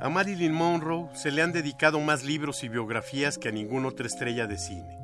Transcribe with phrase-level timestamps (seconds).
[0.00, 4.06] A Marilyn Monroe se le han dedicado más libros y biografías que a ninguna otra
[4.06, 4.98] estrella de cine.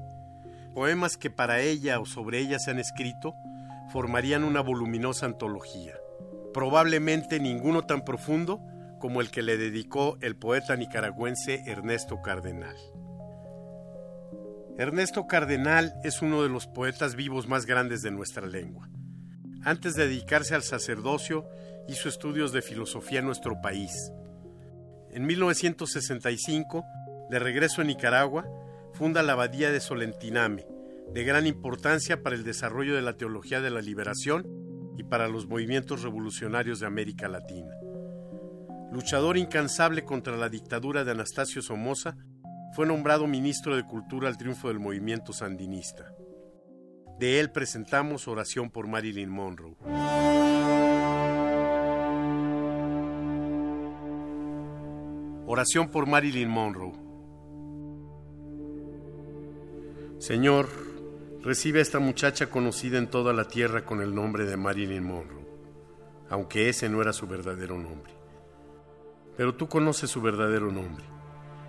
[0.75, 3.35] Poemas que para ella o sobre ella se han escrito
[3.93, 5.95] formarían una voluminosa antología.
[6.53, 8.61] Probablemente ninguno tan profundo
[8.99, 12.77] como el que le dedicó el poeta nicaragüense Ernesto Cardenal.
[14.77, 18.89] Ernesto Cardenal es uno de los poetas vivos más grandes de nuestra lengua.
[19.63, 21.47] Antes de dedicarse al sacerdocio,
[21.89, 24.11] hizo estudios de filosofía en nuestro país.
[25.13, 26.85] En 1965,
[27.31, 28.47] de regreso a Nicaragua,
[28.93, 30.67] funda la Abadía de Solentiname,
[31.13, 34.47] de gran importancia para el desarrollo de la teología de la liberación
[34.97, 37.75] y para los movimientos revolucionarios de América Latina.
[38.93, 42.17] Luchador incansable contra la dictadura de Anastasio Somoza,
[42.73, 46.13] fue nombrado ministro de Cultura al triunfo del movimiento sandinista.
[47.19, 49.77] De él presentamos Oración por Marilyn Monroe.
[55.53, 56.93] Oración por Marilyn Monroe.
[60.21, 60.69] Señor,
[61.43, 65.45] recibe a esta muchacha conocida en toda la tierra con el nombre de Marilyn Monroe,
[66.29, 68.13] aunque ese no era su verdadero nombre.
[69.37, 71.05] Pero tú conoces su verdadero nombre,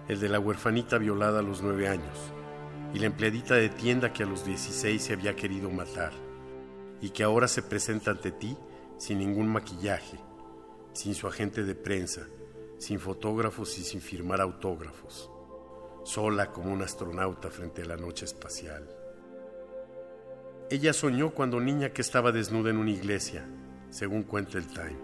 [0.08, 2.32] el de la huerfanita violada a los nueve años
[2.94, 6.14] y la empleadita de tienda que a los 16 se había querido matar
[7.02, 8.56] y que ahora se presenta ante ti
[9.00, 10.20] sin ningún maquillaje,
[10.94, 12.28] sin su agente de prensa,
[12.82, 15.30] sin fotógrafos y sin firmar autógrafos,
[16.04, 18.90] sola como un astronauta frente a la noche espacial.
[20.72, 23.48] Ella soñó cuando niña que estaba desnuda en una iglesia,
[23.92, 24.98] según cuenta el Time,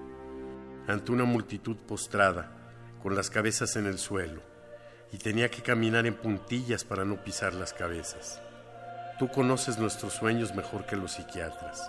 [0.88, 2.52] ante una multitud postrada,
[3.04, 4.42] con las cabezas en el suelo,
[5.12, 8.42] y tenía que caminar en puntillas para no pisar las cabezas.
[9.20, 11.88] Tú conoces nuestros sueños mejor que los psiquiatras.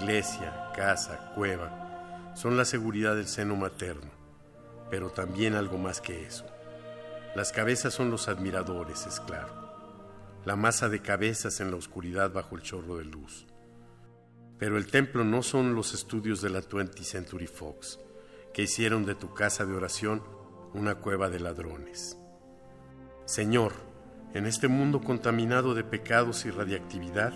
[0.00, 4.16] Iglesia, casa, cueva, son la seguridad del seno materno,
[4.90, 6.46] pero también algo más que eso.
[7.34, 9.52] Las cabezas son los admiradores, es claro.
[10.44, 13.46] La masa de cabezas en la oscuridad bajo el chorro de luz.
[14.58, 17.98] Pero el templo no son los estudios de la 20th Century Fox,
[18.54, 20.22] que hicieron de tu casa de oración
[20.72, 22.16] una cueva de ladrones.
[23.26, 23.72] Señor,
[24.34, 27.32] en este mundo contaminado de pecados y radiactividad,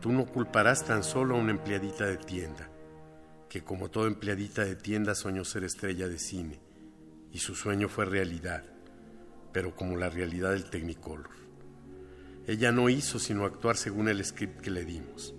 [0.00, 2.70] tú no culparás tan solo a una empleadita de tienda,
[3.48, 6.60] que como toda empleadita de tienda soñó ser estrella de cine,
[7.36, 8.64] y su sueño fue realidad,
[9.52, 11.28] pero como la realidad del Technicolor.
[12.46, 15.34] Ella no hizo sino actuar según el script que le dimos,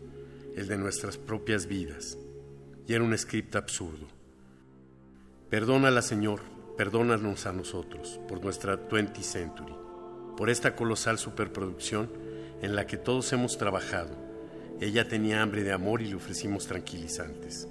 [0.56, 2.16] el de nuestras propias vidas,
[2.86, 4.08] y era un script absurdo.
[5.50, 6.42] Perdónala, Señor,
[6.78, 9.74] perdónanos a nosotros por nuestra 20th Century,
[10.38, 12.12] por esta colosal superproducción
[12.62, 14.16] en la que todos hemos trabajado.
[14.80, 17.68] Ella tenía hambre de amor y le ofrecimos tranquilizantes.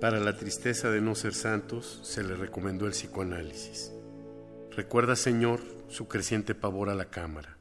[0.00, 3.92] Para la tristeza de no ser santos, se le recomendó el psicoanálisis.
[4.72, 7.56] Recuerda, Señor, su creciente pavor a la cámara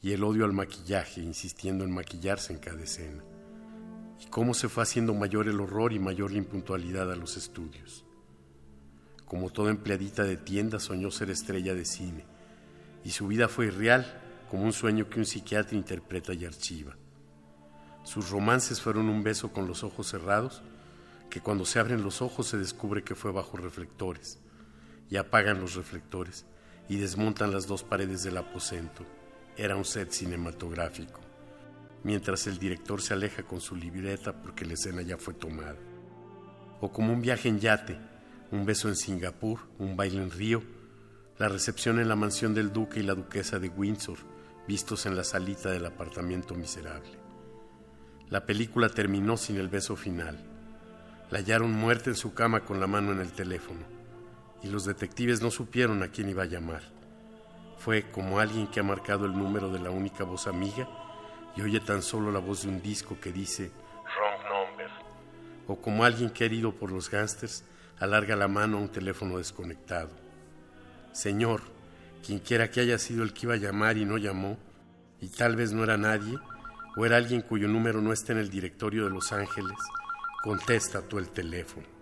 [0.00, 3.24] y el odio al maquillaje, insistiendo en maquillarse en cada escena,
[4.20, 8.04] y cómo se fue haciendo mayor el horror y mayor la impuntualidad a los estudios.
[9.24, 12.24] Como toda empleadita de tienda soñó ser estrella de cine,
[13.02, 16.96] y su vida fue irreal como un sueño que un psiquiatra interpreta y archiva.
[18.04, 20.62] Sus romances fueron un beso con los ojos cerrados,
[21.30, 24.38] que cuando se abren los ojos se descubre que fue bajo reflectores,
[25.10, 26.44] y apagan los reflectores
[26.88, 29.04] y desmontan las dos paredes del aposento.
[29.56, 31.20] Era un set cinematográfico,
[32.04, 35.76] mientras el director se aleja con su libreta porque la escena ya fue tomada.
[36.80, 37.98] O como un viaje en yate,
[38.50, 40.62] un beso en Singapur, un baile en Río,
[41.38, 44.18] la recepción en la mansión del duque y la duquesa de Windsor,
[44.66, 47.18] vistos en la salita del apartamento miserable.
[48.30, 50.57] La película terminó sin el beso final.
[51.30, 53.80] La hallaron muerta en su cama con la mano en el teléfono,
[54.62, 56.82] y los detectives no supieron a quién iba a llamar.
[57.78, 60.88] Fue como alguien que ha marcado el número de la única voz amiga
[61.56, 63.70] y oye tan solo la voz de un disco que dice
[64.16, 64.90] Wrong number.
[65.66, 67.64] O como alguien que herido por los gángsters
[67.98, 70.10] alarga la mano a un teléfono desconectado.
[71.12, 71.62] Señor,
[72.24, 74.56] quien quiera que haya sido el que iba a llamar y no llamó,
[75.20, 76.38] y tal vez no era nadie,
[76.96, 79.76] o era alguien cuyo número no está en el directorio de Los Ángeles,
[80.42, 81.98] Contesta tú el teléfono.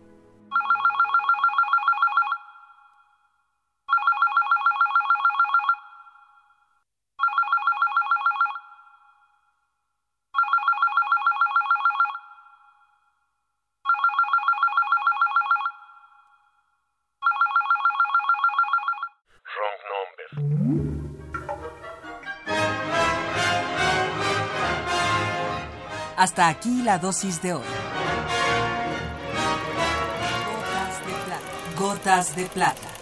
[26.17, 27.63] Hasta aquí la dosis de hoy.
[31.77, 32.96] Gotas de plata.